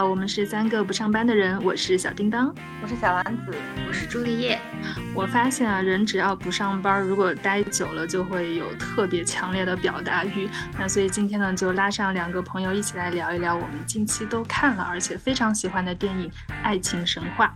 [0.00, 3.54] 好，我们是三个不上班的人，我是小叮当，我是小丸子，
[3.86, 4.58] 我是朱丽叶。
[5.14, 10.48] 我发现啊，人只要不上班，如果待久了，就会有特别强烈的表达欲。
[10.78, 16.30] 那所以今天呢，就拉上两个朋友一起来聊一聊我们近期都看了而且非常喜欢的电影
[16.62, 17.52] 《爱情神话》。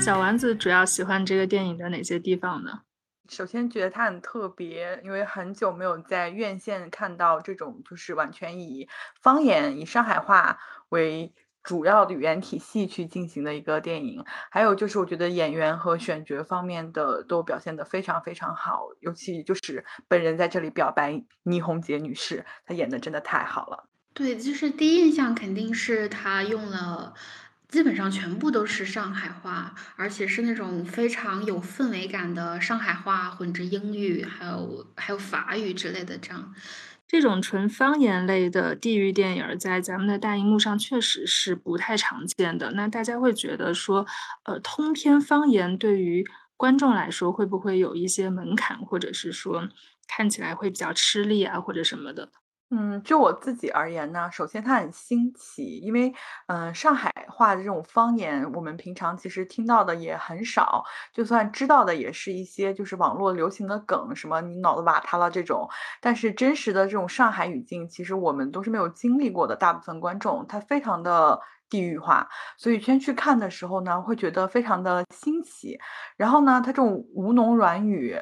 [0.00, 2.82] 小丸子主要喜欢这个电影的哪些地方呢？
[3.28, 8.88] 首先觉得它很特别，因为很久没有在院线看到这种就是完全以
[9.20, 10.58] 方言、以上海话
[10.88, 11.32] 为
[11.62, 14.24] 主要的语言体系去进行的一个电影。
[14.50, 23.88] 还有就是我觉得演员和选角方面的都表现得非常非常好，尤其就是本人在这里表白倪虹洁女士，她演的真的太好了。
[24.14, 27.14] 对，就是第一印象肯定是她用了。
[27.72, 36.18] 基本上全部都是上海话，而且是那种非常有氛围感的上海话混着英语，还有还有法语之类的。
[36.18, 36.54] 这样，
[37.08, 42.72] 这种纯方言类的地域电影，在咱们的大荧幕上确实是不太常见的。
[42.72, 44.06] 那大家会觉得说，
[44.44, 46.26] 呃，通篇方言对于
[46.58, 49.66] 观众来说会不会有一些门槛，或者是说
[50.06, 52.30] 看起来会比较吃力啊，或者什么的？
[52.74, 56.10] 嗯，就我自己而言呢，首先它很新奇，因为
[56.46, 65.68] 嗯，上海话的这种方言，我们平常其实听到的也很少，就算知道的也是一些就是网络流行的梗，什么你脑子瓦塌了这种。
[66.00, 69.54] 但是真实的这种上海语境，其实我们都是没有经历过的。
[69.54, 75.78] 大部分观众他非常的地域化，所以先去看的时候呢，会觉得非常的新奇。
[76.16, 78.18] 然后呢，它这种吴侬软语。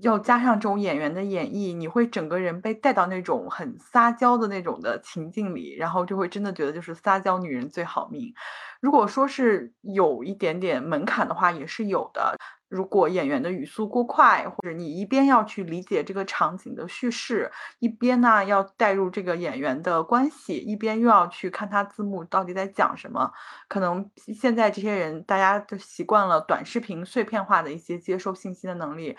[0.00, 8.32] 要加上这种演员的演绎，你会整个人被带到那种很撒娇的那种的情境里，然后就会真的觉得就是撒娇女人最好命。
[8.80, 12.36] 如果说是有一点点门槛的话，也是有的。
[12.68, 23.32] 如果演员的语速过快，或者你一边要去理解这个场景的叙事，一边呢要带入这个演员的关系，一边又要去看他字幕到底在讲什么，
[23.66, 29.16] 可能现在这些人大家都习惯了短视频碎片化的一些接受信息的能力。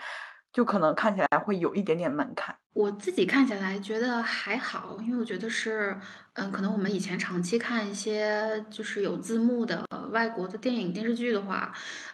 [0.52, 2.54] 就可能看起来会有一点点门槛。
[2.74, 5.96] 我自己看起来觉得还好，因为我觉得是，
[6.34, 11.72] 嗯，可能我们以前长期看一些就是有字幕的外国的电影电视剧的话，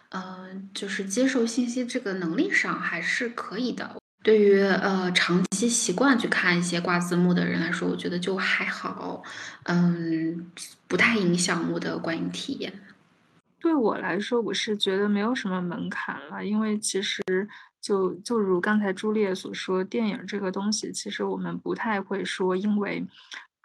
[0.09, 3.95] 嗯，就是接受信息这个能力上还是可以的。
[4.21, 9.23] 对于呃长期习惯去看一些挂字幕的人来说，我觉得就还好，
[9.63, 10.51] 嗯，
[10.89, 12.81] 不太影响我的观影体验。
[13.61, 17.21] 对我来说，我是觉得没有什么门槛了，因为其实。
[17.81, 23.05] 就就如刚才朱烈所说，电影这个东西，其实我们不太会说，因为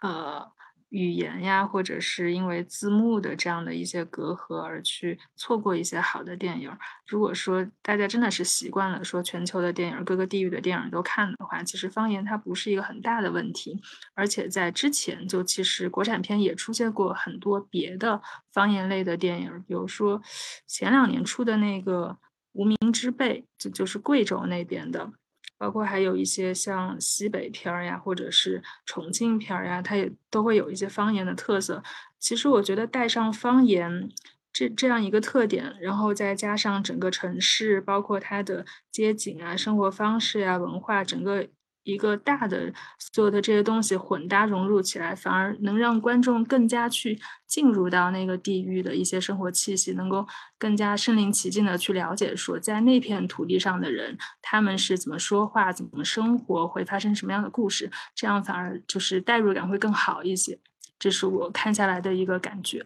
[0.01, 0.49] 呃
[0.89, 6.71] 语言呀，或者是因为字幕的这样的一些隔阂而去错过一些好的电影。
[7.05, 13.77] 如果说大家真的是习惯了说全球的电影、各个地域的电影都看的话，其实方言它不是一个很大的问题。
[14.13, 18.21] 而且在之前，就其实国产片也出现过很多别的
[18.53, 20.21] 方言类的电影，比如说
[20.65, 22.17] 前两年出的那个。
[22.55, 25.11] 无名之辈，这就是贵州那边的，
[25.57, 31.83] 包括还有一些像西北片儿呀，或者是重庆片儿呀，它也都会有一些方言的特色。
[32.19, 34.09] 其实我觉得带上方言
[34.51, 41.47] 这这样一个特点，然后再加上整个城市，包括它的街景啊、生活方式呀、文化，整个。
[41.85, 60.59] 一个大的所有的这些东西混搭融入起来，反而能让观众更加去进入到那个地域的一些生活气息，能够更加身临其境的去了解，说在那片土地上的人他们是怎么说话、怎么生活，会发生什么样的故事，这样反而就是代入感会更好一些。
[60.97, 62.85] 这是我看下来的一个感觉。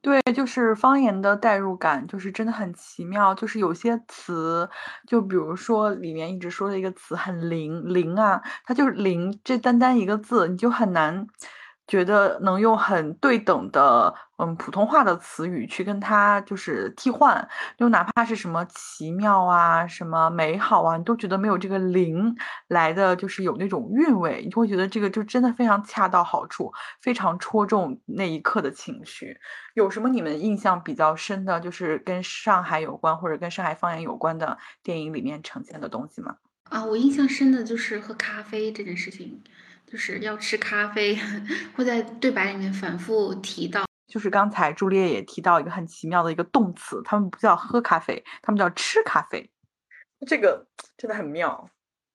[0.00, 3.34] 对，就是方言的代入感，就是真的很奇妙。
[3.34, 4.68] 就是有些词，
[5.06, 11.26] 就比如说里面一直说的一个词很灵灵啊，它就是灵，这单单一个字，你就很难。
[11.88, 17.48] 觉得能用很对等的，嗯，普通话的词语去跟他就是替换，
[17.78, 22.36] 就哪怕是什么奇妙啊、什么美好啊，你都觉得没有这个灵
[22.68, 26.70] 来的就是有那种韵味，你会觉得这个就真的非常恰到好处，
[27.00, 29.38] 非常戳中那一刻的情绪。
[29.74, 36.36] 有什么你们印象比较深的，就是跟上海有关或者跟上海方言有关的电影里面呈现的东西吗？
[36.64, 39.42] 啊，我印象深的就是喝咖啡这件事情。
[39.90, 41.18] 就是要吃咖啡，
[41.74, 43.86] 会在对白里面反复提到。
[44.06, 49.50] 就是刚才朱丽叶也提到一个很奇妙的一个动词，他们不叫喝咖啡，他们叫吃咖啡。
[50.26, 51.70] 这个 真的很妙。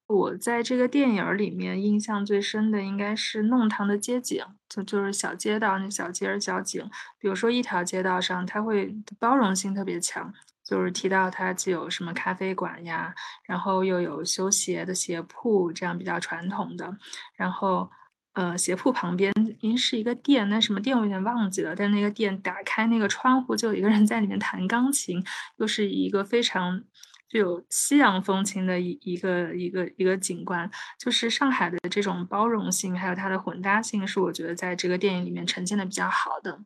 [0.08, 6.88] 我在这个电影里面印象最深的应该是弄堂的街景，就就是小街道那小街儿小景。
[7.18, 13.14] 比如说一条街道上，它会包容性特别强，就是提到它既有什么咖啡馆呀，
[13.46, 16.98] 然后又有修鞋的鞋铺，这样比较传统的。
[17.36, 17.90] 然后，
[18.34, 21.76] 呃，鞋铺旁边应是一个店，那什么店我有点忘记了。
[21.76, 25.24] 但那个店打开那个窗户，就有一个人在里面弹钢琴，
[25.58, 26.84] 又是一个非常。
[27.30, 30.70] 具有西洋风情的一一个一个一个景观，
[31.00, 36.60] 就是上海的这种包容性，还有它的混搭性，是我觉得在这个电影里面呈现的比较好的。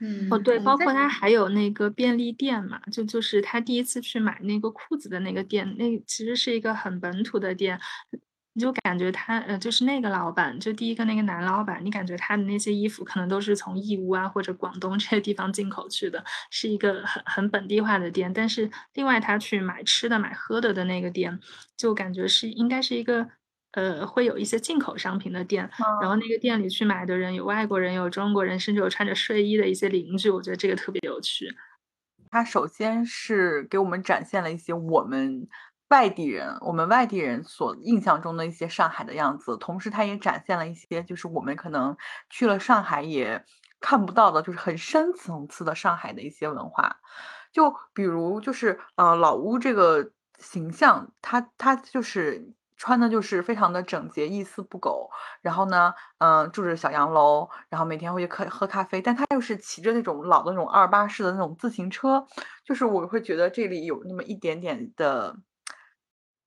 [0.00, 7.78] 嗯，哦对，包括他还有那个便利店嘛，就就是他第一次去买那个裤子的那个店，那其实是一个很本土的店。
[8.56, 18.32] 你就感觉他，呃，就是那个老板，就第一个那个男老板，你感觉他的那些衣服可能都是从义乌啊或者广东 这些地方进口去的，是一个很很本地化的店。
[18.32, 21.40] 但是另外他去买吃的、买喝的的那个店，
[21.76, 23.26] 就感觉是应该是一个，
[23.74, 25.68] 呃，会有一些进口商品的店。
[26.00, 30.30] 然后那个店里去买的人有外国人，有中国人，甚至有穿着睡衣的一些邻居。
[30.30, 31.48] 我觉得这个特别有趣。
[32.30, 35.48] 它首先是给我们展现了一些我们。
[35.90, 41.96] 外地人，我们外地人所印象中的一些上海的样子，同时它也展现了一些就是我们可能
[42.30, 43.44] 去了上海也
[43.80, 46.96] 看不到的，就是很深层次的上海的一些文化。
[47.52, 55.10] 就比如就是呃老屋这个形象，它它就是穿的就是非常的整洁，一丝不苟。
[55.42, 62.26] 然后呢，嗯，住着小洋楼，然后每天会去喝喝咖啡，但他又是骑着那种老的那种二八式的那种自行车，
[62.64, 65.36] 就是我会觉得这里有那么一点点的。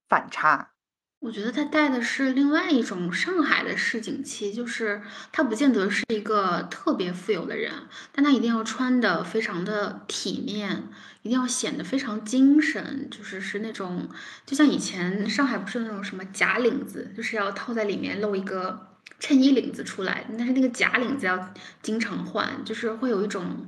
[0.10, 0.72] 反差，
[1.20, 7.74] 我觉得他带的是另外一种上海的市井气，就是他不见得是一个特别富有的人，
[8.12, 10.84] 但他一定要穿的非常的体面，
[11.24, 14.08] 一定要显得非常精神，就是是那种，
[14.46, 23.68] 就像以前上海不是那种什么假领子，就是要套在里面露一个衬衣领子出来，但是那个假领子要经常换，就是会有一种，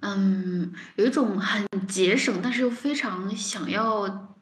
[0.00, 4.32] 嗯，有一种很节省，但是又非常想要。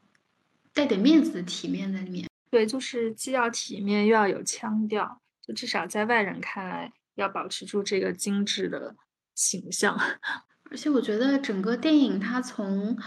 [0.73, 8.95] 带点面子的体面在里面，对，就是既要体面又要有腔调，就至少在外人看来要保持住这个精致的
[9.33, 9.97] 形象。
[10.71, 12.97] 而且我觉得整个电影它从。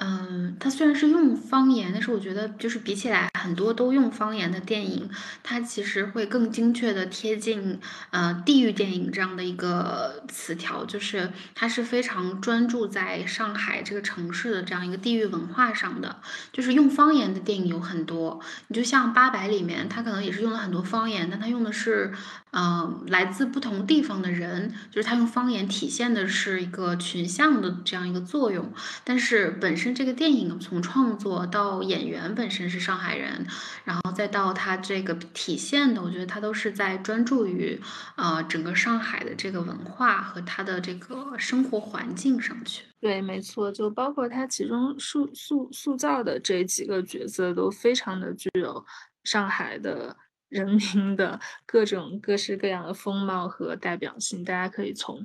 [0.00, 5.10] 嗯，它虽然是用方言，但是我觉得就是比起来很多都用方言的电影，
[5.42, 7.80] 它其实会更精确的贴近
[8.10, 16.20] 呃地域电影这样的一个词条，就是它是非常专注在上海这个城市的这样一个地域文化上的。
[16.52, 22.12] 就是用方言的电影有很多，你就像《八佰》里面，它可能也是用了很多方言，但它用的是
[22.52, 28.72] 嗯来自不同地方的人，就是它用方言体现的是一个群像的这样一个作用，
[29.02, 29.88] 但是本身。
[29.98, 33.44] 这个电影从创作到演员本身是上海人，
[33.84, 37.80] 然后再到他这个体现的，我觉得他都是在专注于
[38.14, 42.84] 呃整个上海的这个文化和他的这个生活环境上去。
[43.00, 48.84] 对，没错，就包括他其中塑塑塑造的这几个角色，都非常的具有
[49.24, 50.16] 上海的
[50.48, 54.44] 人民的各种各式各样的风貌和代表性。
[54.44, 55.24] 大家可以从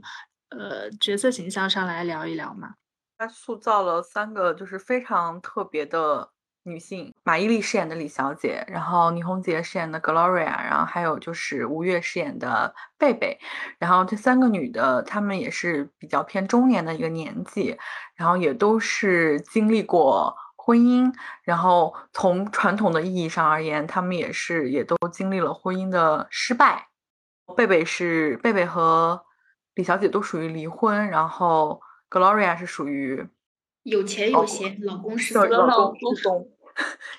[0.49, 2.75] 呃角色形象上来聊一聊嘛。
[3.17, 6.31] 他塑造了三个就是非常特别的
[6.63, 13.37] 女性，马伊琍饰演的李小姐，然后倪虹洁饰演的 Gloria，然后还有就是吴越饰演的贝贝，
[13.79, 17.77] 然后这三个女的，她们也是比较偏中年的一个年纪，
[18.15, 26.87] 然后也都是经历过婚姻，然后从传统的意义上而言，他们也是也都经历了婚姻的失败。
[27.57, 29.25] 贝贝是贝贝和
[29.73, 31.81] 李小姐都属于离婚，然后。
[32.13, 33.27] Gloria 是属于
[33.81, 36.47] 有钱有闲，老公是老公是东，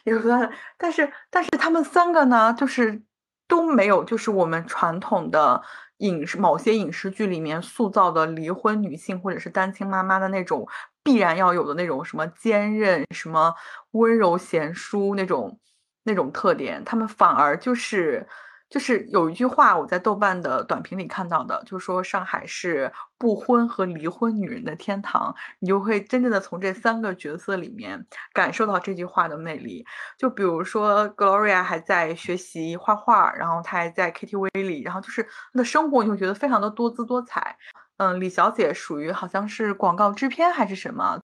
[0.05, 0.49] 也说，
[0.79, 3.03] 但是但是他们三个呢，就是
[3.49, 5.61] 都没有，就是我们传统的
[6.05, 10.69] 影视某些影视剧里面塑造的离婚女性或者是单亲妈妈的那种
[11.03, 13.55] 必然要有的那种什么坚韧、什么
[13.93, 15.59] 温柔贤淑那种
[16.05, 18.27] 那种特点，他们反而就是。
[18.75, 25.33] 就是有一句话，我在豆瓣的短评里看到的，就说上海是不婚和离婚女人的天堂。
[25.61, 29.87] 你就会真正的从这三个角色里面感受到这句话的魅力。
[30.19, 37.57] 就比如说，Gloria 还在学习画画，然后她还在 KTV 里，然后就是她的生活，你会觉得非常的多姿多彩。
[37.99, 41.21] 嗯，李小姐属于好像是广告制片还是什么，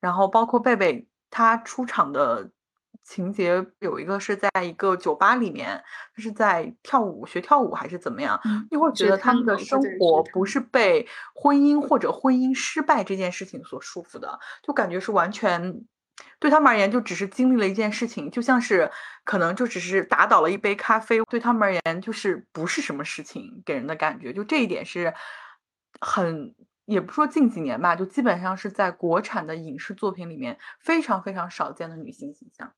[0.00, 2.50] 然后包括贝贝，她出场的。
[3.10, 5.82] 情节有一个是在一个酒吧里面，
[6.16, 8.40] 是在跳舞学跳舞还是怎么样？
[8.70, 15.84] 你会觉得他们的生活不是被婚姻或者婚姻失败这件事情所束缚的，就感觉是完全
[16.38, 18.88] 对他们而言，就只是经历了一件事情，就像是
[19.24, 25.12] 可能就只是打倒了一杯咖啡，对他们而言就是不是什么事情，给人的感觉就这一点是
[26.00, 32.72] 很，也不说近几年吧，就基本上是在国产的影视作品里面非常非常少见的女性形象。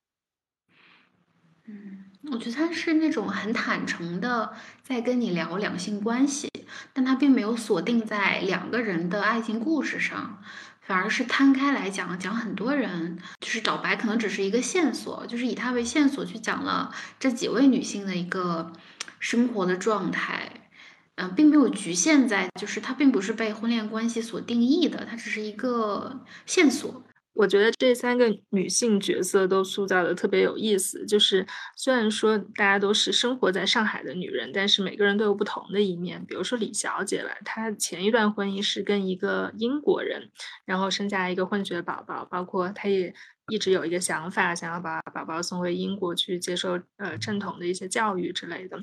[1.65, 4.53] 嗯，我觉得他是那种很坦诚的
[4.83, 6.49] 在跟你聊两性关系，
[6.91, 10.41] 但他并没有锁定在两个人的爱情故事上，
[10.81, 18.73] 反而是摊开来讲，讲很多人，就是找白可能只是一个线索，就是以他为线索去讲了这几位女性的一个
[19.19, 20.67] 生活的状态，
[21.15, 27.05] 嗯，并没有局限在，就是他并不是被婚恋关系所定义的，它只是一个线索。
[27.35, 31.03] 我觉得这三个女性角色都塑造的特别有意思。
[31.05, 36.23] 就是虽然说大家都是生活在上海的女人，但是每个人都有不同的一面。
[36.25, 40.29] 比如说李小姐吧，她前一段婚姻是跟一个英国人，
[40.65, 43.11] 然后生下一个混血宝宝，包括她也
[43.49, 48.77] 一直有一个想法，想要把宝宝送回英国去接受呃正统的一些教育之类的。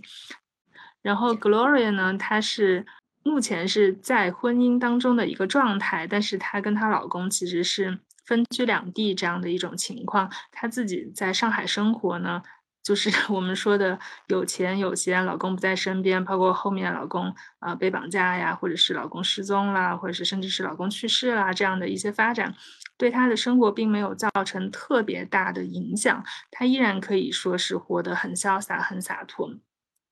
[1.02, 2.84] 然后 Gloria 呢，她是
[3.22, 8.00] 目前是在婚姻当中的一个状态，但是她跟她老公其实是。
[8.30, 12.40] 分居两地这样的一种情况，她自己在上海生活呢，
[12.84, 22.54] 就是 我们说的有钱有闲，老公不在身边，包括后面老公啊被绑架呀，或者是老公失踪啦，或者是甚至是老公去世啦，这样的一些发展，
[22.96, 29.50] 对她的生活并没有造成特别大的影响，她依然可以说是活得很潇洒、很洒脱。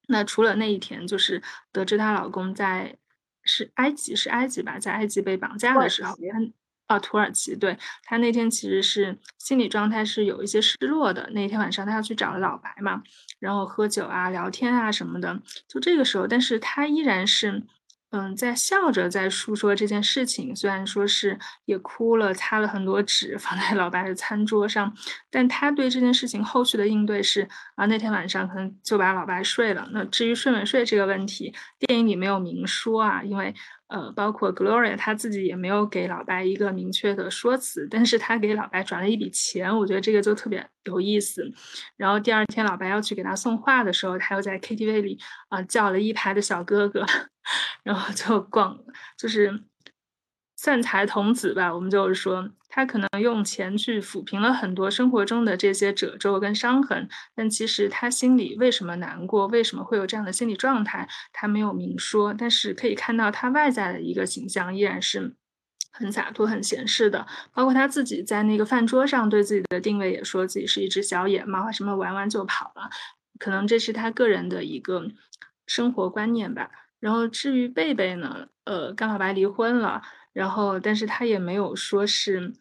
[0.09, 2.97] 那除了那一天，就是得知她老公在
[3.45, 6.53] 是埃及，是埃及吧，在埃及被绑架的时候，她。
[6.88, 11.30] 啊，土耳其，对他那天其实是心理状态是有一些失落的。
[11.33, 13.02] 那天晚上他要去找老白嘛，
[13.38, 15.40] 然后喝酒啊、聊天啊什么的。
[15.68, 17.62] 就这个时候，但是他依然是。
[18.11, 24.95] 嗯，在笑着在诉说这件事情，虽然说是也哭了，擦了很多纸 放在老白的餐桌上，
[25.31, 27.47] 但他对这件事情后续的应对是
[27.77, 29.87] 啊，那天晚上可能就把老白睡了。
[29.93, 33.55] 那至于睡没睡这个问题，电影里没有明说啊，因为
[33.88, 41.50] 呃，包括 Gloria 他自己也没有给老白一个明确的说辞，但是他给老白转了一笔钱，我觉得这个就特别有意思。
[41.97, 45.19] 然后第二天老白要去给他送画的时候，他又在 KTV 里
[45.50, 47.05] 啊叫了一排的小哥哥。
[47.83, 48.78] 然后就逛，
[49.17, 49.62] 就是
[50.57, 51.75] 散财童子吧。
[51.75, 62.35] 我们就是说，他可能用钱去抚平了很多生活中的这些褶皱跟伤痕，但其实他心里为什么难过，为什么会有这样的心理状态，他没有明说。
[62.35, 65.35] 但是可以看到，他外在的一个形象依然是
[65.93, 67.26] 很洒脱、很闲适的。
[67.52, 72.90] 包括他自己在那个饭桌上对自己的定位也说自己是一只小野猫，什么玩完就跑了。
[73.38, 75.09] 可能这是他个人的一个
[75.67, 76.71] 生活观念吧。
[77.00, 80.02] 然后至于贝贝呢，呃，跟老白离婚了，
[80.33, 82.52] 然后但是他也没有说是，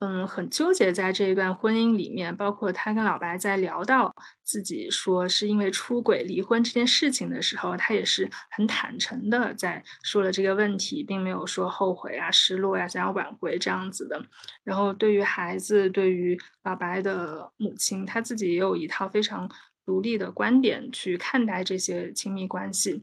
[0.00, 2.34] 嗯，很纠结在这一段婚姻里面。
[2.36, 14.22] 包括他跟老白在聊到自己说是因为出轨离婚这件事情的时候，他也是很坦诚的在说了这个问题，并没有说后悔啊、失落呀、想要挽回这样子的。
[14.64, 19.50] 然后对于孩子，对于老白的母亲，他自己也有一套非常
[19.84, 23.02] 独立的观点去看待这些亲密关系。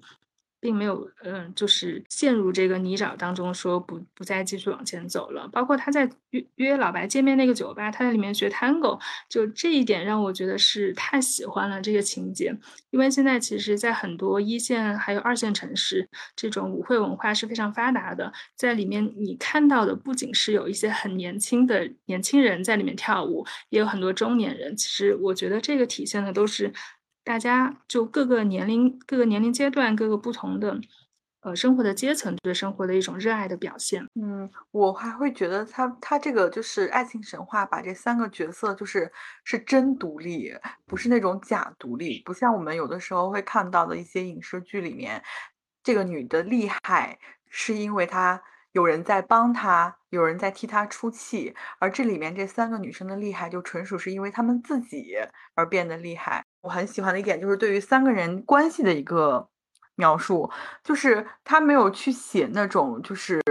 [0.68, 5.48] 并没有，嗯，就是陷入这个泥沼当中，说不不再继续往前走了。
[5.48, 12.54] 包括他在约约老白见面那个酒吧，他在里面学 Tango，就这一点让我觉得是太喜欢了这个情节。
[12.90, 18.34] 因为现在其实，在很多一线还有二线城市，这种舞会文化是非常发达的。
[18.58, 24.76] 在里面你看到的不仅是有一些很年轻的年轻人在里面跳舞，也有很多中年人。
[24.76, 26.74] 其实我觉得这个体现的都是。
[27.28, 30.80] 大家就各个年龄、各个年龄阶段、各个不同的
[31.42, 34.08] 呃生活的阶层对生活的一种热爱的表现。
[34.16, 39.12] 嗯，我还会觉得他他这个就是爱情神话，把这三个角色就是
[39.44, 40.56] 是真独立，
[40.86, 45.22] 不是那种假独立，不像我们有的时候会看到的一些影视剧里面，
[45.84, 47.20] 这个女的厉害
[47.50, 48.42] 是因为她
[48.72, 55.14] 有人在帮她，有人在替她出气，而这里面这三个女生的厉害就纯属是因为她们自己
[55.56, 56.46] 而变得厉害。
[56.68, 59.48] 我很喜欢的一点就是对于三个人关系的一个
[59.96, 60.52] 描述，
[60.84, 63.42] 就是他没有去写那种就是，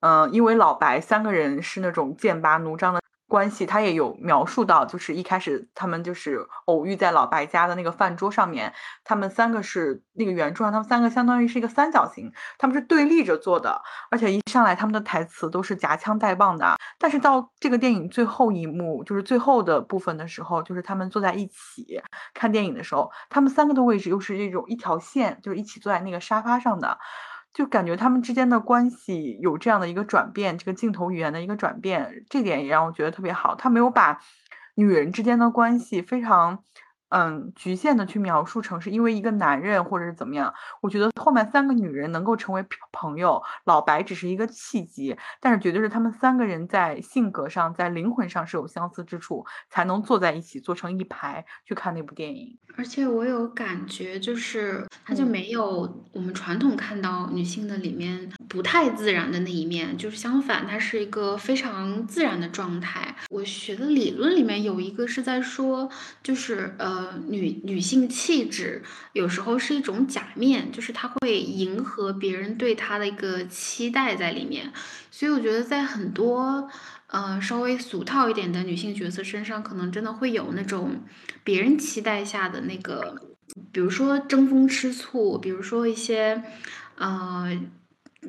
[0.00, 3.03] 嗯，因为老白三个人是那种剑拔弩张的。
[3.34, 8.72] 关系他也有描述到，就是一开始他们就是偶遇在老白家的那个饭桌上面，
[9.02, 16.76] 他们三个是那个圆桌上，他们三个相当于是一个三角形，他们是对立着坐的，而且一上来他们的台词都是夹枪带棒的。
[16.96, 22.00] 但是到这个电影最后一幕，就是最后的部分的时候，就是他们坐在一起
[22.34, 26.98] 看电影的时候，他们三个的位置又是这种一条线，就是一起坐在那个沙发上的。
[27.54, 33.54] 就感觉他们之间的关系有这样的一个转变，这个镜头语言的一个转变，这点也让我觉得特别好。
[33.54, 34.20] 他没有把
[34.74, 36.62] 女人之间的关系非常。
[37.10, 40.52] 嗯，局限的去描述成是因为一个男人或者是怎么样？
[40.80, 52.58] 我觉得后面三个女人能够成为朋友，老白只是一个契机，但是绝对是他们三个人在性格上、在灵魂上是有相似之处，才能坐在一起坐成一排去看那部电影。
[52.76, 63.14] 而且我有感觉，就是他就没有我们传统看到女性的里面不太自然的那一面，就是相反，它是一个非常自然的状态。
[63.30, 65.88] 我学的理论里面有一个是在说，
[66.20, 66.93] 就是呃。
[66.94, 68.82] 呃女女性气质
[69.12, 74.72] 有时候是一种假面，就是她会迎合别人对她的一个期待在里面。
[75.10, 76.68] 所以我觉得在很多
[77.08, 81.02] 呃稍微俗套一点的女性角色身上，可能真的会有那种
[81.42, 83.20] 别人期待下的那个，
[83.72, 86.42] 比如说争风吃醋，比如说一些
[86.96, 87.58] 呃。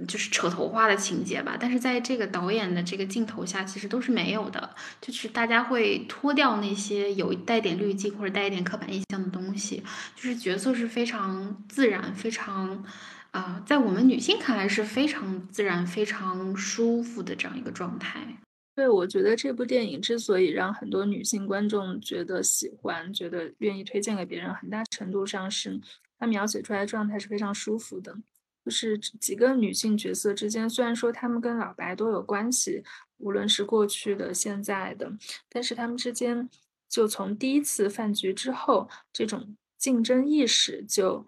[0.07, 4.75] 就是扯头花的情节吧，但是在这个导演的这个镜头下，其实都是没有的。
[5.01, 9.83] 就是大家会脱掉那些有带点滤镜或者带一点刻板印象的东西，
[10.15, 12.83] 就是角色是非常自然、非常
[13.31, 18.37] 啊，在我们女性看来是非常自然、非常舒服的这样一个状态。
[18.75, 25.79] 对，我觉得这部电影之所以让很多女性观众觉得喜欢、觉得愿意推荐给别人，很大程度上是
[26.19, 28.17] 它描写出来的状态是非常舒服的。
[28.65, 32.83] 就是几个女性角色之间，虽然说她们跟老白都有关系，
[33.17, 35.11] 无论是过去的、现在的，
[35.47, 36.49] 但是她们之间
[36.89, 41.27] 就从第一次饭局之后，这种竞争意识就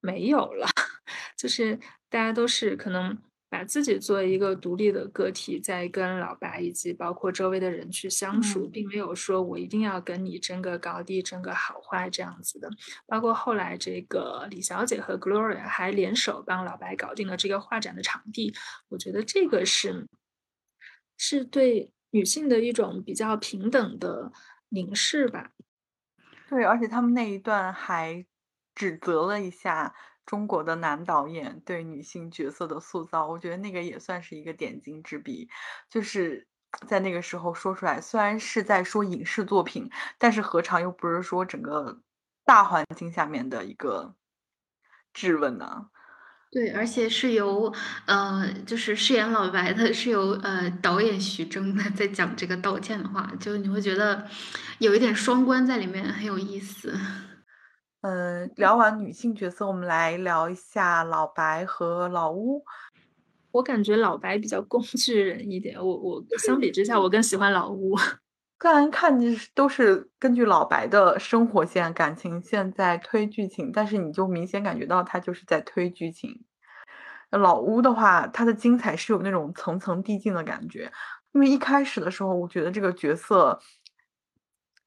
[0.00, 0.68] 没有了，
[1.36, 3.18] 就是大家都是可能。
[3.50, 12.70] 把自己作为一个独立的个体，在跟老白以及包括周围的人去相处，并没有说我一定要跟你争个高低、争个好坏这样子的。
[13.08, 18.54] 包括后来这个李小姐和 Gloria 还联手帮老白搞定了这个画展的场地，
[18.88, 20.06] 我觉得这个是
[21.18, 24.30] 是对女性的一种比较平等的
[24.68, 25.50] 凝视吧。
[26.48, 28.24] 对，而且他们那一段还
[28.76, 29.92] 指责了一下。
[30.30, 35.48] 中国的男导演对女性角色的塑造，我觉得那个也算是一个点睛之笔。
[35.88, 36.46] 就是
[36.86, 42.00] 在那个时候说出来，虽然是在说影视作品，但是何尝又不是说整个
[42.44, 44.14] 大环境下面的一个
[45.12, 45.88] 质问呢？
[46.52, 47.74] 对，而且是由
[48.06, 54.28] 呃，就是饰演老白的是由呃导演徐峥在讲这个道歉的话，就你会觉得
[54.78, 56.96] 有一点双关在里面，很有意思。
[58.02, 62.64] 嗯，聊完女性角色，我们来聊一下老白和老乌。
[63.50, 67.94] 我感觉老白比较工具人一点，我我 相比之下，我更喜欢老乌。
[68.56, 69.18] 个人看
[69.54, 76.42] 都是根据老白的生活线、感情线在推剧情，但是你就明显感觉到他就是在推剧情。
[77.30, 80.90] 老乌的话，他的精彩是有那种层层递进的感觉，
[81.32, 83.60] 因为一开始的时候，我觉得这个角色。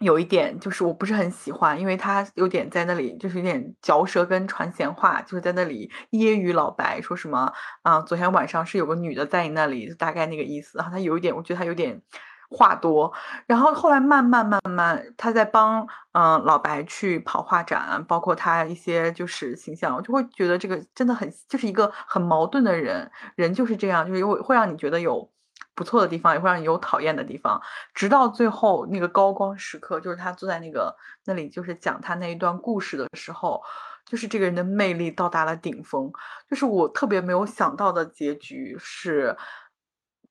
[0.04, 10.78] 有一点就是我不是很喜欢，因为他有点在那里就是有点嚼舌根传闲话，就是在那里揶揄老白，说什么啊，昨天晚上是有个女的在你那里，大概那个意思。
[10.78, 12.02] 然后他有一点，我觉得他有点
[12.50, 13.12] 话多。
[13.48, 25.33] 然后后来慢慢慢慢，他在帮嗯老白去跑画展，包括他一些就是形象，我就会觉得这个真的很就是一个很矛盾的人，人就是这样，就是会会让你觉得有。
[25.76, 27.62] 不错的地方也会让你有讨厌的地方，
[27.94, 33.62] 直到最后那个高光时刻，就是他坐在那个那里，就是讲他那一段故事的时候，
[34.06, 36.12] 就是这个人的魅力到达了顶峰。
[36.50, 39.36] 就是我特别没有想到的结局是，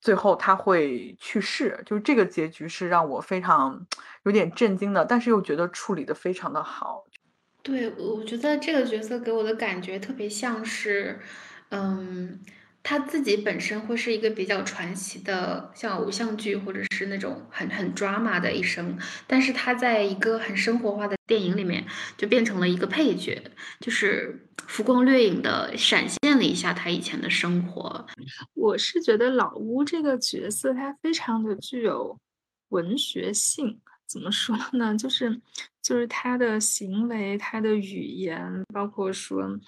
[0.00, 3.86] 最后他会去世，就是这个结局是让我非常
[4.22, 7.04] 有点震惊的，但是又觉得处理的非常的好。
[7.64, 11.20] 对，我觉得这个角色给我的感觉特别像是，
[11.70, 12.40] 嗯。
[12.84, 23.40] 他自己本身会是一个比较传奇的，像偶像剧或者是那种很很 drama 的一生，但是他在一个很生活化的电影里面就变成了一个配角，
[23.80, 28.04] 就是浮光掠影的闪现了一下他以前的生活。
[28.54, 32.18] 我是觉得老屋这个角色他非常的具有
[32.70, 34.96] 文学性，怎么说呢？
[34.96, 35.40] 就是
[35.80, 39.58] 就是他的行为、他的语言，包括说。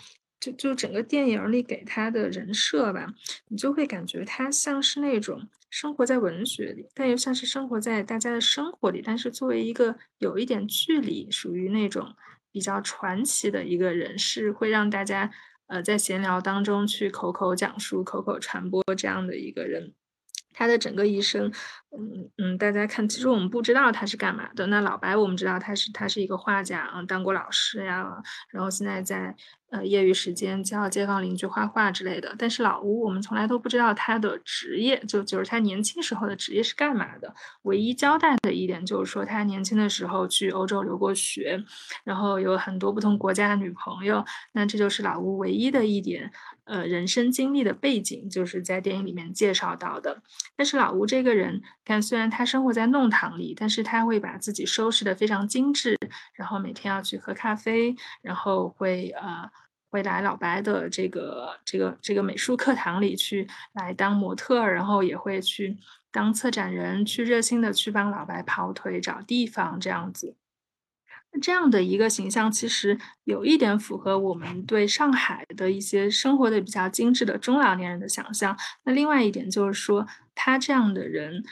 [0.44, 3.06] 就就整个电影里给他的人设吧，
[3.48, 9.00] 你就会感觉他像是那种生活在文学里，但又像是生活在大家的生活里。
[9.02, 12.14] 但是作为一个有一点距离，属于那种
[12.52, 15.30] 比较传奇的一个人，是会让大家
[15.66, 19.94] 呃在闲聊当中去口口讲述、口口传播这样的一个人。
[20.56, 21.50] 他的整个一生，
[21.96, 24.66] 嗯嗯，大家看，其实我们不知道他是干嘛的。
[24.66, 29.36] 那老白，我们知道他是他是一个画家啊，当过老师呀，然后现在在
[29.70, 32.34] 呃业余时间教街坊邻居画画之类的。
[32.36, 37.32] 但是老吴，我们从来都不知道他的职业，就就是他年轻时候的职业是干嘛的。
[37.62, 41.62] 唯一交代的一点就是说，他年轻的时候去欧洲留过学，
[42.02, 44.24] 然后有很多不同国家的女朋友。
[44.52, 46.32] 那这就是老吴唯一的一点。
[46.66, 50.22] 呃，人生经历的背景就是在电影里面介绍到的。
[50.56, 55.98] 但是老吴这个人，看虽然他生活在弄堂里，但是他会把自己收拾的非常精致，
[56.34, 59.50] 然后每天要去喝咖啡，然后会呃
[59.90, 65.76] 会来老白的这个这个这个美术课堂里去来当模特，然后也会去
[66.10, 70.36] 当策展人，去热心的去帮老白跑腿找地方这样子。
[71.40, 78.56] 这样的一个形象，其实有一点符合我们对上海的一些生活的比较精致的中老年人的想象。
[78.84, 81.44] 那另外一点就是说，他这样的人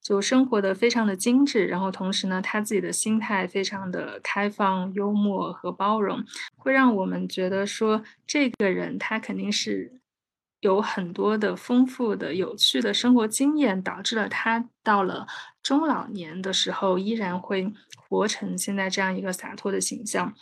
[0.00, 6.24] 就生活的非常的精致，然后同时呢，他自己的心态非常的开放、幽默和包容，
[6.56, 10.00] 会让我们觉得说，这个人他肯定是。
[10.66, 15.26] 有很多的丰富的、有趣的生活经验，导致了他到了
[15.62, 20.34] 中老年的时候，依然会活成现在这样一个洒脱的形象。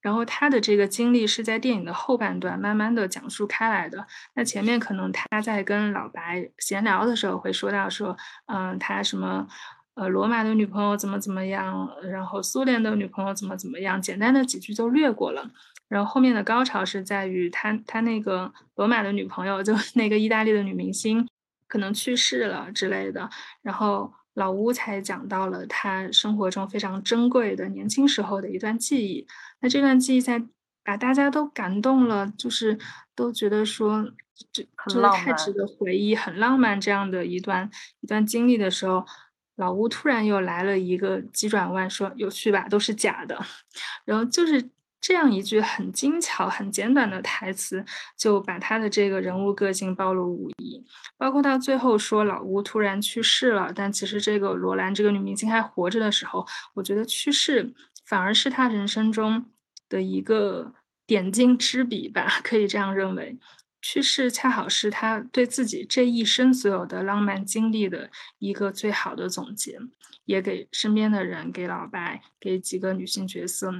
[0.00, 4.06] 然后他的这个经历是在电影的后半段慢慢的讲述开来的。
[4.36, 9.48] 那前面可能他在跟老白闲聊的时候会说到说，嗯，他什么，
[9.94, 15.50] 呃，罗马的女朋友怎么怎么样，然后苏联的女朋友怎么怎么样，简单的几句就略过了。
[15.88, 21.28] 然后后面的高潮是在于他他那个罗马的女朋友，就那个意大利的女明星，
[21.68, 23.30] 可能去世了之类的。
[23.62, 29.28] 然后老乌才讲到了他生活中非常珍贵的年轻时候的一段记忆。
[29.60, 30.44] 那这段记忆在
[30.82, 32.76] 把大家都感动了，就是
[33.14, 34.10] 都觉得说
[34.52, 37.70] 这就是太值得回忆，很浪漫这样的一段
[38.00, 39.06] 一段经历的时候，
[39.54, 43.40] 老吴突然又来了一个急转弯，说有趣吧，都是假的。
[44.04, 44.68] 然后就是。
[45.06, 47.84] 这样一句很精巧、很简短的台词，
[48.16, 50.84] 就把他的这个人物个性暴露无遗。
[51.16, 57.72] 包括到最后说老吴突然去世了，但其实这个罗兰这个女明星还活着的时候，我觉得去世
[58.04, 59.46] 反而是他人生中
[59.88, 60.74] 的一个
[61.06, 63.38] 点睛之笔吧，可以这样认为。
[63.80, 69.78] 去世恰好是他对自己这一生所有的浪漫经历的一个最好的总结，
[70.24, 73.72] 也给身边的人、给老白、给几个女性角色。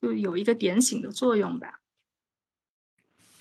[0.00, 1.80] 就有一个点醒的作用吧。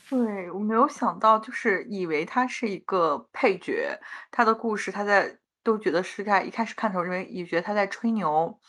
[0.09, 3.99] 对我没有想到，就是以为他是一个配角，
[4.31, 8.59] 他的故事他在都觉得是在一开始看的时候认为也觉得他在吹牛，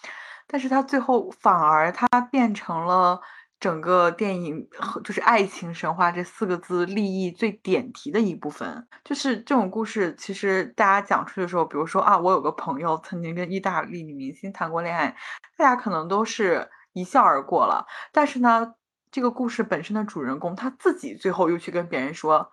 [0.46, 3.18] 但是他最后反而他变成了
[3.58, 4.68] 整个电影
[5.02, 8.86] 就是爱情神话这四个字立意最点题的一部分。
[9.02, 15.16] 就是这种故事，其实大家讲出的时候，比如说啊，我有个朋友曾经跟意大利女明星谈过恋爱，
[15.56, 16.68] 大家可能都是。
[16.92, 18.74] 一笑而过了，但是呢，
[19.10, 22.50] 这个故事本身的主人公他自己最后又去跟别人说，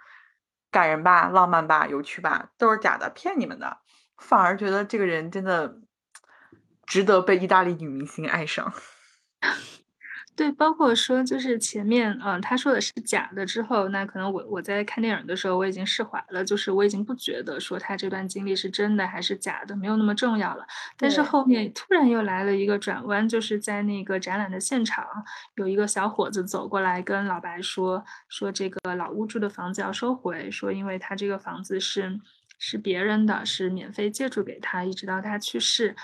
[0.72, 3.80] 感人吧，浪漫吧，有趣吧，都是假的，骗你们的，
[4.18, 5.80] 反而觉得这个人真的
[6.86, 8.74] 值得被意大利女明星爱上。
[10.38, 20.64] 对，包括说就是前面，嗯，他说的是假的之后，那可能我我在看电影的时候我已经释怀了，就是我已经不觉得说他这段经历是真的还是假的，没有那么重要了。
[20.96, 25.04] 但是后面突然又来了一个转弯，就是在那个展览的现场，
[25.56, 32.20] 有一个小伙子走过来跟老白说，说这个老屋住的房子要收回，说因为他这个房子是
[32.60, 35.96] 是别人的，是免费借住给他，一直到他去世。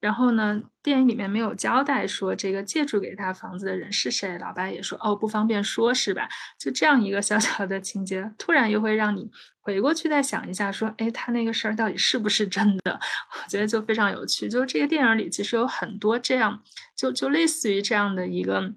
[0.00, 6.28] 然后呢，电影里面没有交代说这个借住给他房子的人是谁，老白也说哦不方便说，是吧？
[6.58, 9.30] 就这样一个小小的情节，突然又会让你
[9.60, 12.92] 回过去再想一下，说哎，他那个事儿到底是不是真的？
[13.44, 14.48] 我觉得就非常有趣。
[14.48, 16.62] 就这个电影里其实有很多这样，
[16.94, 18.74] 就就类似于这样的一个。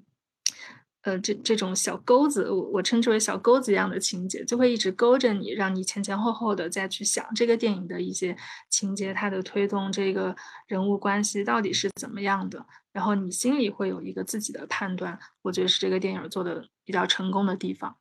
[1.03, 8.35] 呃，这这种小钩子，我我称之为小钩子一样的情节，就会一直勾着你，让你前前后后的再去想这个电影的一些
[8.69, 10.35] 情节，它的推动，这个
[10.67, 15.17] 人物关系到底是怎么样的，然后你心里会有一个自己的判断。
[15.43, 17.95] 我觉得是这个电影做的比较成功的地方。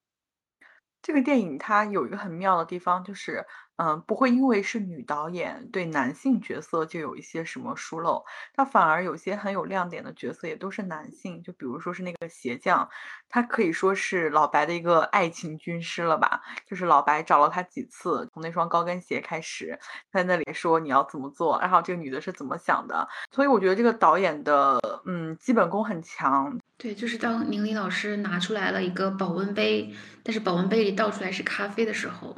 [1.00, 3.46] 这个电影它有一个很妙的地方，就是。
[3.78, 12.88] 嗯，不会因为是女导演对男性角色就有一些什么疏漏，他反而有些很有亮点的角色也都是男性，就比如说是那个鞋匠，
[13.28, 16.40] 他可以说是老白的一个爱情军师了吧？
[16.66, 19.78] 就是老白找了他几次，从那双高跟鞋开始，
[20.12, 26.58] 在那里说你要怎么做，然后这个女的是怎么想的，所以我觉得这个导演的嗯基本功很强。
[26.76, 32.36] 对，就是当宁理老师拿出来了一个保温杯，但是保温杯里倒出来是咖啡的时候。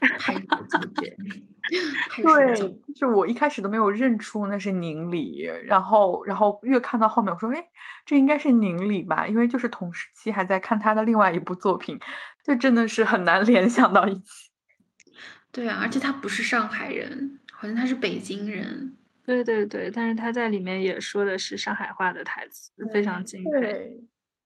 [0.00, 1.16] 拍手叫绝，
[2.22, 2.56] 对，
[2.94, 7.68] 就是我一开始都没有认出那是宁理，然后然后越看到后面，我说，哎，
[8.06, 9.26] 这应该是宁理吧？
[9.26, 11.98] 因为就是同时期还在看他的另外一部作品，
[12.44, 14.50] 就真的是很难 联想到一起。
[15.52, 18.96] 对啊，而且他不是上海人，好像他是北京人。
[19.24, 24.00] 对对对，但是他在里面也说的是上海话的台词，非常敬佩。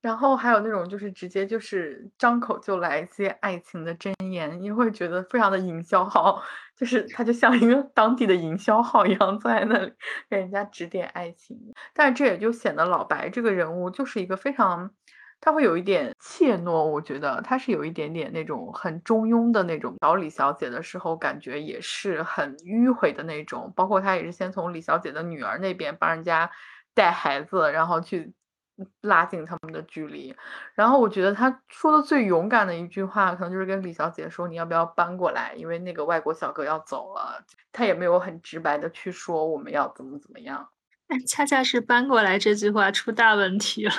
[0.05, 6.43] 然后还有那种就是直接就是张口就来一些爱情的箴言，你会觉得非常的营销号，
[6.77, 9.91] 就是他就像一个当地的营销号一样在那里
[10.29, 11.59] 给人家指点爱情。
[11.95, 14.91] 但是这也就显得老白这个人物就是一个非常，
[15.41, 19.95] 他会有一点怯懦，我觉得他是有一点点那种很中庸的那种。
[20.03, 26.51] 找李小姐的时候感觉也是很迂回的那种，包括他也是先从李小姐的女儿那边帮人家
[26.93, 28.35] 带孩子，然后去。
[29.03, 30.35] 拉近他们的距离，
[30.75, 40.69] 然后我觉得他说的最勇敢的一句话，可能就是跟李小姐说：“你要不要搬过来？”因为那个外国小哥要走了，他也没有很直白的去说我们要怎么怎么样。
[41.07, 43.93] 但 恰恰是搬过来这句话出大问题了，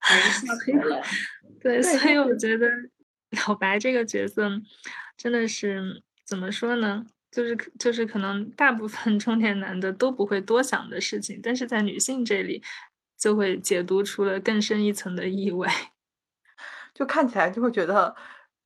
[1.60, 2.66] 对，所以我觉得
[3.46, 4.48] 老白这个角色
[5.16, 7.04] 真的是怎么说呢？
[7.30, 12.62] 就是就是可能大部分中年男的都不会多想的事情，但是在女性这里。
[13.18, 15.68] 就会解读出了更深一层的意味，
[16.94, 18.14] 就看起来就会觉得，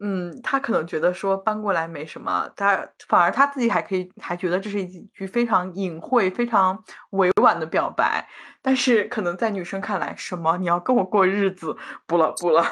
[0.01, 8.29] 嗯，他可能觉得说搬过来没什么，他反而他自己还可以还觉得这是一句非常隐晦、非常委婉的表白，
[8.63, 12.65] 但是可能在女生看来，什么你要跟我过日子，不了不了。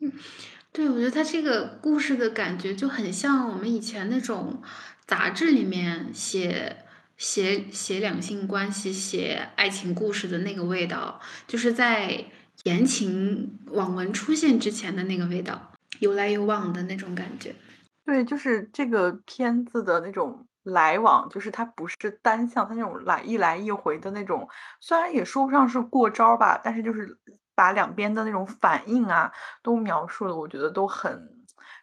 [0.00, 0.12] 嗯，
[0.72, 4.62] 对，我觉得他这个故事的感觉就很像我们以前那种
[5.06, 6.84] 杂志里面写。
[7.16, 12.24] 写写两性关系、写爱情故事的那个味道，就是在
[12.64, 17.54] 言情网文出现之前的那个味道，有来有往的那种感觉。
[18.04, 24.48] 对，就是这个片子的那种来往，就是它不是单向，它那种来一来一回的那种，
[24.80, 27.16] 虽然也说不上是过招吧，但是就是
[27.54, 29.30] 把两边的那种反应啊，
[29.62, 31.28] 都描述的，我觉得都很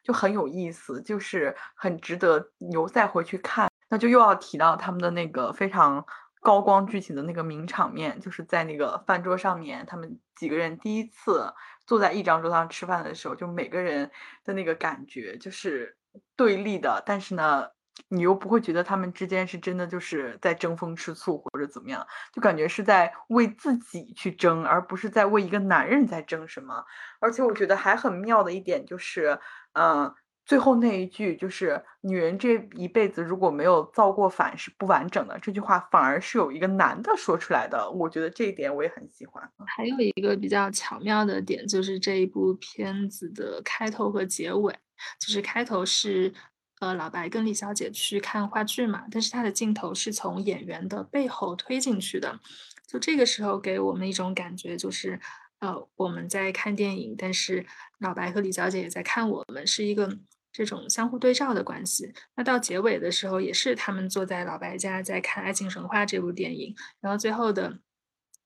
[0.03, 3.68] 就很有意思，就是很值得留再回去看。
[3.89, 6.06] 那就又要提到他们的那个非常
[6.41, 11.54] 高光剧情的那个名场面，就是在那个饭桌上面，他们几个人第一次
[11.86, 14.10] 坐在一张桌上吃饭的时候，就每个人
[14.45, 15.97] 的那个感觉就是
[16.36, 17.67] 对立的，但是呢，
[18.08, 26.86] 你又不会觉得他们之间是真的就是在争风吃醋或者怎么样，就感觉是在为自己去争，而不是在为一个男人在争什么。
[27.19, 29.39] 而且我觉得还很妙的一点就是，
[29.73, 30.13] 嗯。
[30.49, 37.88] 最后那一句就是“女人这一辈子如果没有造过反是不完整的”，这句话反而是有一个男的说出来的。
[37.91, 39.47] 我觉得这一点我也很喜欢。
[39.67, 44.73] 还有一个比较巧妙的点，就是这一部片子的开头和结尾。
[45.19, 46.33] 就是开头是
[46.79, 52.39] 呃老白跟李小姐去看话剧嘛，但是他的镜头是从演员的背后推进去的。
[52.88, 55.19] 就这个时候给我们一种感觉，就是
[55.59, 57.67] 呃我们在看电影，但是
[57.99, 60.17] 老白和李小姐也在看我们，是一个。
[60.51, 67.79] 这种相互对照的关系，那到结尾的时候，也是他们坐在老白家在看《爱情神话》这部电影，然后最后的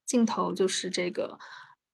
[0.06, 1.40] 镜头就是这个，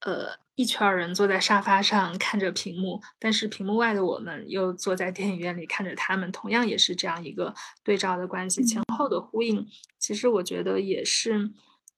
[0.01, 9.67] 呃，一圈人坐在沙发上看着屏幕，但是屏幕外的我们又坐在电影院里看着他们，同样也是这样一个对照的关系，前后的呼应，
[9.99, 11.51] 其实我觉得也是，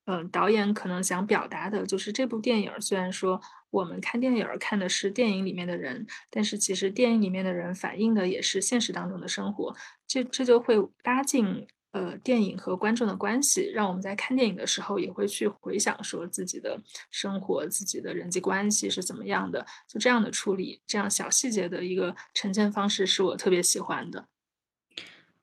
[0.06, 3.42] 嗯，导演可能想表达的就是这部电影虽然说。
[3.72, 16.80] 我们看电影看的是电影里面的人，但是其实电影里面的人反映的也是现实当中的生活，这这就会拉近呃电影和观众的关系，让我们在看电影的时候也会去回想说自己的
[17.10, 24.26] 生活、自己的人际关系是怎么样的，就这样的处理，这样小细节的一个呈现方式是我特别喜欢的。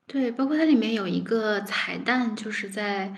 [0.05, 3.15] 对，包括它里面有一个彩蛋，就是在。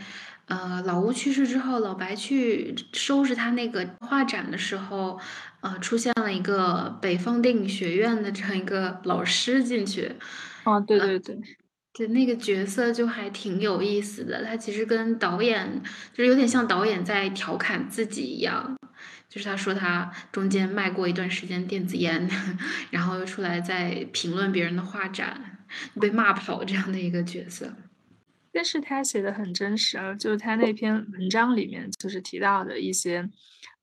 [0.47, 5.19] 呃，老吴去世之后，老白去收拾他那个画展的时候，
[5.61, 10.11] 呃，出现了一个北方电影学院的这样一个老师进去。
[10.65, 11.37] 哦，对对对，
[11.93, 14.43] 对那个角色就还挺有意思的。
[14.43, 15.81] 他其实跟导演
[16.13, 18.77] 就是有点像导演在调侃自己一样，
[19.29, 22.29] 就是他说他中间卖过一段时间电子烟，
[22.91, 25.59] 然后又出来在评论别人的画展，
[25.99, 27.73] 被骂跑这样的一个角色。
[28.51, 33.29] 但是他写的很真实啊，就是他那篇文章里面就是提到的一些，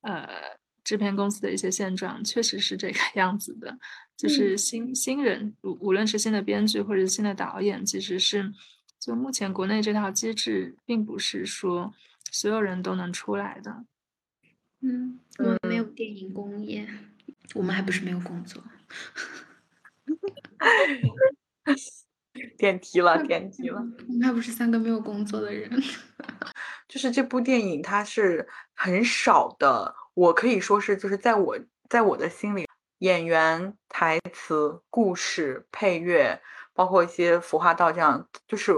[0.02, 0.28] 呃，
[0.84, 3.78] 制片公司的一些现状，确实是这个 样子的。
[4.16, 8.52] 就是新新人，无无论是新的编剧或者新的导演，其实是
[8.98, 11.94] 就目前国内这套机制，并不是说
[12.32, 13.84] 所有人都能出来的。
[14.80, 16.88] 嗯，我们没有电影工业，
[17.54, 18.62] 我们还不是没有工作。
[22.58, 23.82] 点题了，点题了。
[24.20, 25.70] 那不是三个没有工作的人。
[26.88, 32.66] 就是这部电影，它是很少的，我可以说是，就是在我在我的心里，
[32.98, 36.40] 演员、台词、故事、配乐，
[36.72, 38.72] 包括一些服化道这样，就是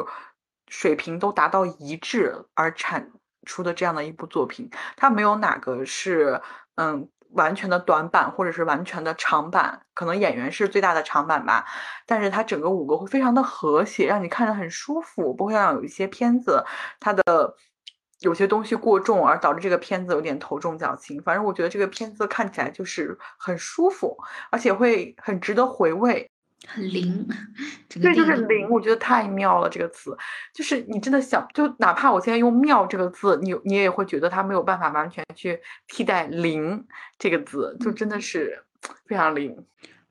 [0.68, 3.12] 水平都达到一致而产
[3.46, 6.40] 出的这样的一部作品，它没有哪个是
[6.74, 7.08] 嗯。
[7.32, 11.64] 完全的短板或者是完全的长板，可能演员是最大的长板吧，
[12.06, 16.64] 但是它整个五个会非常的和谐，让你看着很舒服，不会让有一些片子，
[16.98, 17.22] 它的
[18.20, 21.22] 有些东西过重而导致这个片子有点头重脚轻。
[21.22, 24.16] 反正我觉得这个片子看起来就是很舒服，
[24.50, 26.29] 而且会很值得回味。
[26.66, 27.26] 很灵，
[27.88, 29.68] 对，就是灵，我觉得太妙了。
[29.68, 30.16] 这个词，
[30.52, 36.86] 就是你真的想，就哪怕我现在用“妙”这个字，你你也会觉得它没有办法完全去替代“灵”
[37.18, 38.62] 这个字，就真的是
[39.06, 39.56] 非常灵。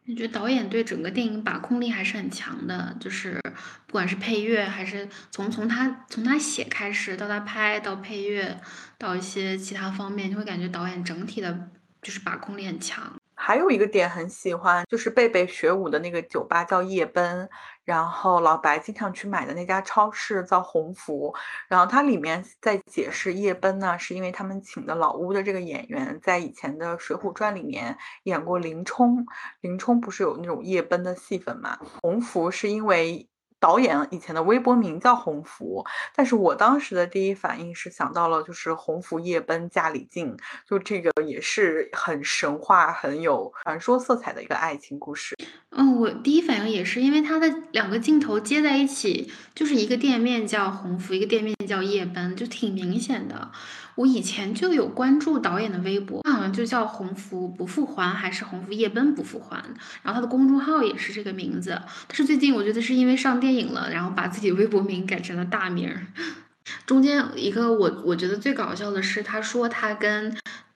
[0.05, 3.39] 你觉得导演对整个电影把控力还是很强的，就是
[3.85, 8.59] 不管是配乐，还是从从他从他写开始到他拍到配乐
[8.97, 11.69] 到一些其他方面，你会感觉导演整体的
[12.01, 13.18] 就是把控力很强。
[13.41, 17.49] 还有一个点很喜欢，就是贝贝学舞的那个酒吧叫夜奔，
[17.85, 21.33] 然后老白经常去买的那家超市叫鸿福，
[21.69, 29.25] 然后它里面在解释夜奔呢，是因为他们请的老屋的这个演员在以前的《水浒传》里面演过林冲，
[29.61, 31.79] 林冲不是有那种夜奔的戏份嘛？
[32.01, 33.29] 鸿福是因为。
[33.59, 40.35] 导演以前的微博名叫鸿福，但是我当时的第一反应是想到了就是鸿福夜奔家里进，
[40.67, 45.35] 就这个也是很神话、很有传说色彩的一个爱情故事。
[45.71, 53.51] 嗯，我第一反应也是，因为它的两个镜头接在一起，就是一个店面叫鸿福，一个店面叫夜奔，就挺明显的。
[53.99, 59.57] 我以前就有关注导演的微博，他好像就叫鸿福不复还，还是鸿福夜奔不复还。
[60.03, 61.77] 然后他的公众号也是这个名字。
[62.07, 65.93] 但是最近我觉得是因为上电影了，然后把自己微博名改成了大名。
[66.87, 70.33] 中间一个我我觉得最搞笑的是，他说他跟。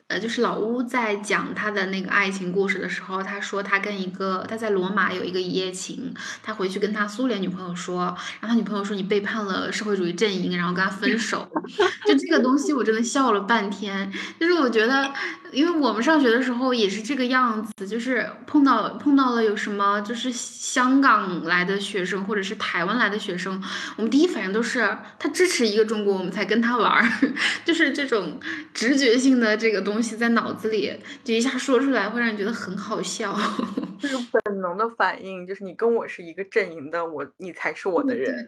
[0.10, 6.13] 呃，就是老乌在讲他的那个爱情故事的时候，他说他跟一个他在罗马有一个一夜情，
[6.44, 8.06] 他回去跟他苏联女朋友说，
[8.39, 11.48] 然后他女朋友说你背叛了社会主义阵营，然后跟他分手。
[12.06, 14.12] 就这个东西，我真的笑了半天。
[14.38, 15.10] 就是我觉得，
[15.54, 23.63] 因为我们上学的时候也是这个样子，就是碰到碰到了有什么就是香港来的学生或者是台湾来的学生，
[23.96, 27.10] 我们第一反应都是他支持一个中国，我们才跟他玩儿，
[27.63, 28.38] 就是这种
[28.74, 29.94] 直觉性的这个东。
[29.94, 33.34] 东西在脑子里就一下说出来，会让你觉得很好笑。
[33.98, 38.48] 就是本能的反应，就是你跟我是一个阵营的，我你才是我的人。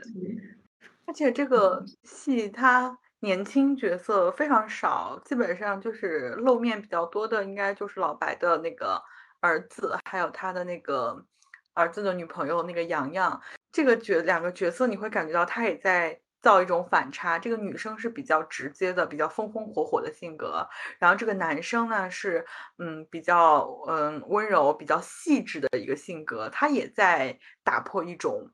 [1.05, 9.01] 而且这个戏它年轻角色非常少，基本上就是露面比较多的，应该就是老白的那个
[9.39, 11.25] 儿子，还有他的那个
[11.73, 13.41] 儿子的女朋友那个洋洋。
[13.71, 16.19] 这个角两个角色，你会感觉到他也在。
[16.45, 20.67] 造一种反差，这个女生是比较直接的，比较风风火火的性格，
[20.99, 22.45] 然后这个男生呢是
[22.77, 28.51] 嗯比较嗯温柔、比较细致的一个性格，他也在打破一种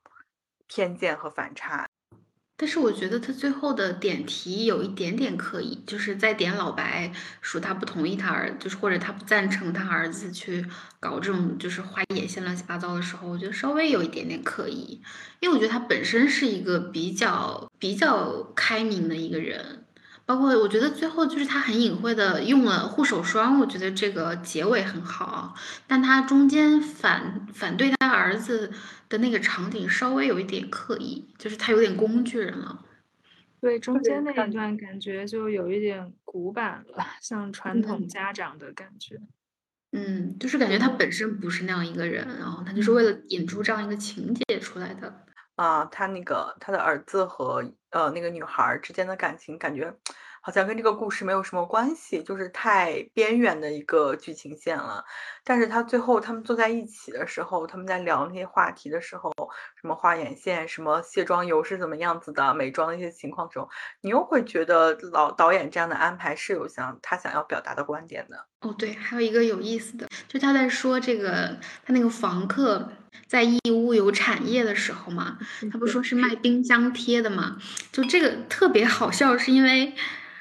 [0.68, 1.91] 偏见和反差。
[2.62, 10.64] 但是我觉得他最后的点题有一点点刻意，就是在点老白说他不同意他儿，就是或者他不赞成他儿子去
[11.00, 15.02] 搞这种就是画眼线乱七八糟的时候，我觉得稍微有一点点刻意，
[15.40, 19.86] 因为我觉得他本身是一个比较比较开明的一个人。
[20.26, 25.56] 包括我觉得最后就是他很隐晦的用了护手霜，我觉得这个结尾很好，
[25.88, 28.72] 但他中间反反对他儿子
[29.10, 32.86] 的那个场景稍微有一点刻意，就是他有点工具人了。
[33.60, 39.20] 对，中间那一段感觉就有一点古板了， 像传统家长的感觉。
[39.92, 45.26] 嗯，就是感觉他本身不是那样一个人，然后他就是为了引出这样一个情节出来的。
[45.62, 49.94] 啊，他那个他的儿子和呃那个女孩之间的感情，感觉
[50.42, 55.06] 好像跟这个故事没有什么关系，就是太边缘的一个剧情线了。
[55.44, 59.32] 但是他最后他们坐在一起的时候，他们在聊那些话题的时候，
[59.80, 63.70] 什么画眼线，什么卸妆油是怎么样子的，美妆的一些情况的时候，
[64.02, 68.48] 你又会觉得老导演这样的安排是有想他想要表达的观点的。
[68.62, 72.90] 哦，对，还有一个有意思的，就他在说这个他那个房客。
[73.28, 75.38] 在义乌有产业的时候嘛，
[75.72, 77.58] 他不说是卖冰箱贴的嘛，
[77.92, 79.94] 就这个特别好笑，是因为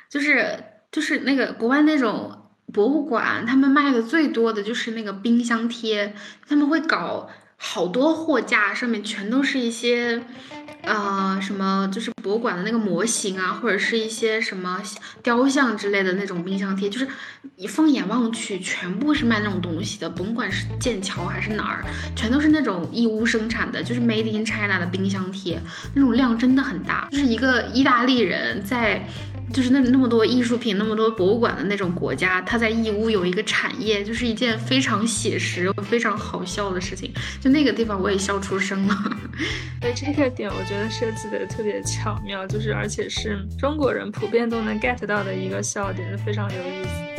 [0.09, 6.14] 就是就是那个国外那种博物馆，他们卖的最多的就是那个冰箱贴，
[6.48, 10.23] 他们会搞好多货架，上面全都是一些
[10.83, 14.83] 呃，什么就是博物馆的那个模型啊，或者是一些什么
[15.22, 17.06] 雕像之类的那种冰箱贴，就是
[17.56, 21.85] 你放眼望去，全部是卖那种东西的，甭管是剑桥还是哪儿，
[22.16, 25.60] 全都是那种义乌生产的，就是 Made in China 的冰箱贴，
[25.94, 29.06] 那种量真的很大，就是一个意大利人在。
[29.53, 37.13] 就是那那么多艺术品，那么多博物馆的那种国家，它在义乌有一个产业，就是一件非常写实、非常好笑的事情。
[37.40, 38.94] 就那个地方，我也笑出声了。
[39.81, 47.10] 所以这个点，我觉得设计的特别巧妙，就是而且是中国人普遍都能 get 到的一个笑点，非常有意思。